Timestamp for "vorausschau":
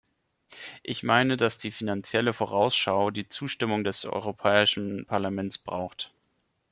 2.33-3.11